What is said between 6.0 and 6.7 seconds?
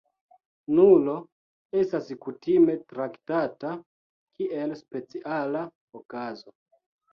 okazo.